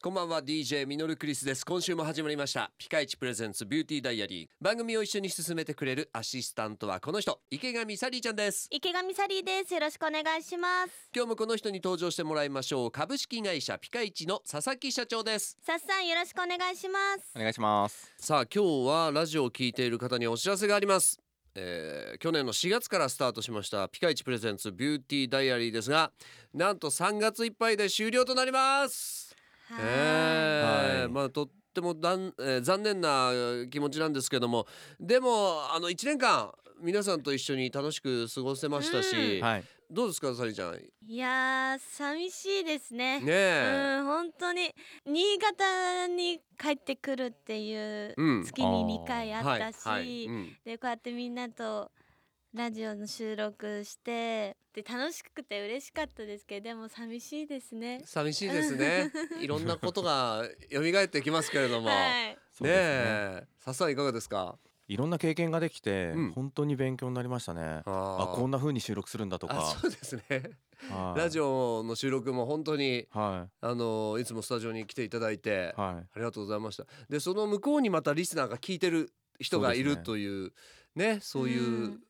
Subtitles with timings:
[0.00, 1.66] こんばんは DJ ミノルクリスです。
[1.66, 2.70] 今週も始まりました。
[2.78, 4.48] ピカイチプレゼンツビューティーダイアリー。
[4.60, 8.68] 番組を一緒に進めてくれるアシスタントはこの人池上サリーちゃんです。
[8.70, 9.74] 池上サリーです。
[9.74, 11.10] よろしくお願いします。
[11.12, 12.90] 今日もこの人に登場してもらいましょう。
[12.92, 15.58] 株式会社ピカイチの佐々木社長です。
[15.66, 17.32] さっさんよろしくお願いします。
[17.34, 18.12] お願いします。
[18.18, 21.18] さあ今日はラジオを聞いている方にお知らせがあります。
[21.56, 26.12] えー去年の4月からスタートしましたピカイチプレゼンツビューティーダイアリーですが
[26.54, 29.27] なんと3月いっぱいで終了となります。
[29.27, 29.27] は
[29.78, 31.08] ええはい。
[31.08, 34.66] まあとってもだん、えー残念なえー気持ちなんですけども。
[35.00, 39.64] でもあの1年間皆さんと一緒に楽しく過ごせましたし、はい。
[39.90, 40.72] どうですかサリちゃん？
[40.74, 43.22] ねいやー寂しいですね。
[43.26, 44.70] え、うん本当に
[45.06, 48.44] 新潟に帰ってくるっていううん。
[48.44, 50.00] 月に2回あったし、はい。
[50.00, 50.26] はい。
[50.26, 50.56] うん。
[50.64, 51.90] でこうやってみんなと
[52.58, 58.02] ラジオの収録してで楽しくて嬉しかったですけどでも寂しいですね。
[58.04, 59.12] 寂しいですね。
[59.40, 62.36] いろんなことが蘇ってきますけれども、はい、ね。
[62.64, 63.46] え。
[63.60, 64.58] さっさんいかがですか？
[64.88, 66.32] いろんな経験ができて、うん。
[66.32, 67.62] 本当に勉強になりましたね。
[67.62, 70.22] ああこんな風に収録するんだとあかそうですね。
[70.90, 71.18] はい。
[71.20, 75.94] ラジオの収録も本当にはあのいつもスタジオに来ていただいて、いはい。
[75.94, 76.86] ありがとうございました。
[77.08, 80.52] でその向こうにまたリスナーが聞いてる人がいるという
[80.96, 82.02] ねそうういうん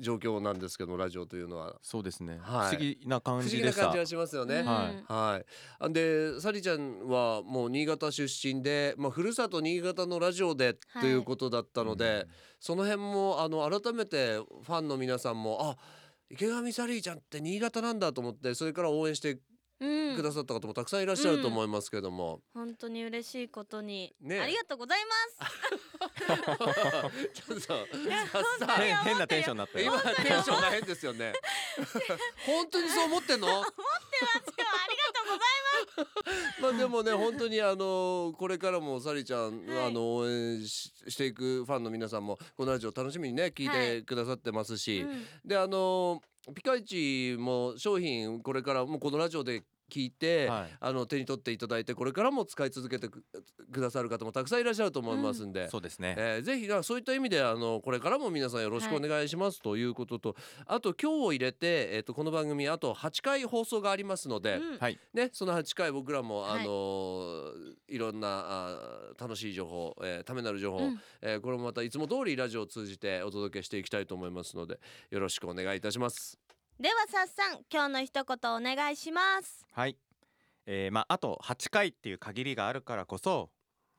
[0.00, 1.76] 状況なんですけどラジオというのは。
[1.82, 2.76] そうですね、はい。
[2.76, 3.80] 不思議な不思感じでした。
[3.82, 4.56] 議な感じがしますよね。
[4.58, 4.66] うん。
[4.66, 5.42] は
[5.88, 5.92] い。
[5.92, 12.26] でサリちゃんはもう新潟出身で、まあふるさと新潟のラジオでということだったので、
[12.60, 15.76] その辺もあの改めてファンの皆さんもあ
[16.30, 19.40] 池上サリーちゃんって新潟なんだと思ってそれから応援してうん
[20.16, 25.82] くださった方もたくさんいらっしゃると思いますけども、本当に嬉しいことに、ねありがとうございます。
[27.34, 27.74] ちょっとさ
[28.78, 31.32] 変変なテンションになったよ今テンションが変ですよね。
[32.46, 33.48] 本当にそう思ってんの？
[33.48, 39.86] ありがとうございま あでもね本当にあのこれからもサリちゃん、はい。
[39.86, 45.16] あの応援ししていくファンの皆さんもこのラジオ楽しみにね聞いてくださってますし、ます。
[45.16, 45.48] うん。
[45.48, 46.22] であの
[46.54, 50.76] ピカイチも商品これからもうこのラジオで聞いて、はい。
[50.80, 53.22] あの手に取っていただいてこれからも使い続けてく
[53.70, 55.68] くださる方もたくさんいらっしゃると思いますんで。
[55.68, 60.36] そうですね、えーぜひなそういった意味であのこれからも皆さんよろしくお願いしますということと、
[60.66, 64.78] あと今日を入れて、えー、とこの番組あと8回放送がありますので、うん。
[64.78, 64.98] はい。
[65.12, 66.60] ね、その8回僕らも、はい。
[66.62, 67.52] あのー
[67.88, 71.00] いろんなあー楽しい情報、えーためになる情報、うん。
[71.20, 74.78] えーこれもまたいつも通りラジオを通じてお届けしていきたいと思いますので
[75.10, 76.41] よろしくお願いいたします。
[76.82, 79.64] ではさっさん今日の一言お願いします。
[79.70, 79.96] はい。
[80.66, 83.50] えー、まああと8回っていう限りがあるからこそ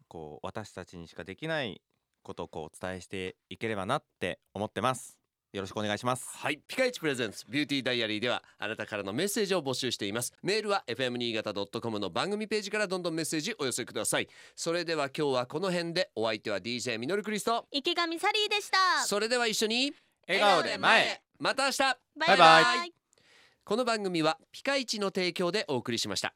[0.09, 1.81] こう私たちにしかできない
[2.23, 5.17] ことをこうお伝えしていければなって思ってます。
[5.53, 6.27] よろしくお願いします。
[6.35, 10.33] はい、ピカイチプレゼンツビューティーダイアリーではあなたからのメッセージを募集しています。
[10.43, 14.27] メールは fm 新潟 .com の番組ページからどんどんメッセージお寄せください。
[14.57, 17.65] それでは今日はこの辺でお相手は DJ ミノルクリスト。
[17.71, 19.05] 池上サリーでした。
[19.05, 19.93] それでは一緒に
[20.27, 21.77] 笑顔で前また明日。
[22.15, 22.93] バイバイ。
[23.65, 26.31] この番組はピカイチの提供でお送りしました